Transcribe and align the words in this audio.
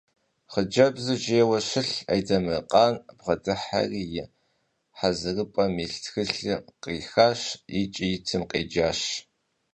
Хъыджэбзыр 0.51 1.19
жейуэ 1.23 1.59
щылъ 1.67 1.95
Андемыркъан 2.13 2.93
бгъэдыхьэри 3.17 4.03
и 4.21 4.29
хьэзырыпӀэм 4.97 5.73
илъ 5.83 5.97
тхылъыр 6.03 6.59
кърихащ 6.81 7.41
икӀи 7.79 8.07
итым 8.15 8.43
къеджащ. 8.51 9.01